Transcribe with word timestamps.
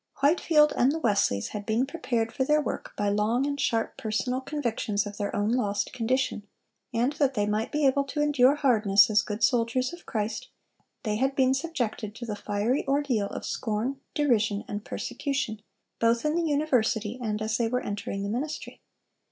Whitefield 0.21 0.73
and 0.75 0.91
the 0.91 0.97
Wesleys 0.97 1.49
had 1.49 1.63
been 1.63 1.85
prepared 1.85 2.31
for 2.33 2.43
their 2.43 2.59
work 2.59 2.91
by 2.97 3.09
long 3.09 3.45
and 3.45 3.61
sharp 3.61 3.97
personal 3.99 4.41
convictions 4.41 5.05
of 5.05 5.17
their 5.17 5.35
own 5.35 5.51
lost 5.51 5.93
condition; 5.93 6.41
and 6.91 7.13
that 7.13 7.35
they 7.35 7.45
might 7.45 7.71
be 7.71 7.85
able 7.85 8.03
to 8.05 8.19
endure 8.19 8.55
hardness 8.55 9.11
as 9.11 9.21
good 9.21 9.43
soldiers 9.43 9.93
of 9.93 10.07
Christ, 10.07 10.49
they 11.03 11.17
had 11.17 11.35
been 11.35 11.53
subjected 11.53 12.15
to 12.15 12.25
the 12.25 12.35
fiery 12.35 12.83
ordeal 12.87 13.27
of 13.27 13.45
scorn, 13.45 13.99
derision, 14.15 14.63
and 14.67 14.83
persecution, 14.83 15.61
both 15.99 16.25
in 16.25 16.33
the 16.35 16.41
university 16.49 17.19
and 17.21 17.39
as 17.39 17.57
they 17.57 17.67
were 17.67 17.81
entering 17.81 18.23
the 18.23 18.29
ministry. 18.29 18.81